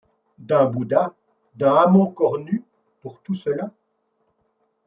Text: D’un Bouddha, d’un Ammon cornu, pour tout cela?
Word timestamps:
D’un 0.39 0.65
Bouddha, 0.65 1.13
d’un 1.53 1.75
Ammon 1.75 2.07
cornu, 2.07 2.63
pour 3.03 3.19
tout 3.21 3.35
cela? 3.35 3.69